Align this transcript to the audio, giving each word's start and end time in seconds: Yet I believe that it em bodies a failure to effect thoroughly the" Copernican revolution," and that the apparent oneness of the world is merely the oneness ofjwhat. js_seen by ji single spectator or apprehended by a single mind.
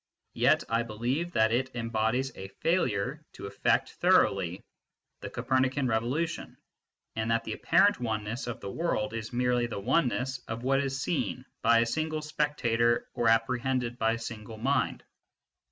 Yet 0.33 0.63
I 0.67 0.81
believe 0.81 1.31
that 1.33 1.51
it 1.51 1.69
em 1.75 1.91
bodies 1.91 2.31
a 2.33 2.47
failure 2.47 3.23
to 3.33 3.45
effect 3.45 3.91
thoroughly 3.91 4.63
the" 5.19 5.29
Copernican 5.29 5.87
revolution," 5.87 6.57
and 7.15 7.29
that 7.29 7.43
the 7.43 7.53
apparent 7.53 7.99
oneness 7.99 8.47
of 8.47 8.61
the 8.61 8.71
world 8.71 9.13
is 9.13 9.31
merely 9.31 9.67
the 9.67 9.79
oneness 9.79 10.39
ofjwhat. 10.47 10.85
js_seen 10.85 11.45
by 11.61 11.81
ji 11.81 11.85
single 11.85 12.23
spectator 12.23 13.09
or 13.13 13.27
apprehended 13.29 13.99
by 13.99 14.13
a 14.13 14.17
single 14.17 14.57
mind. 14.57 15.03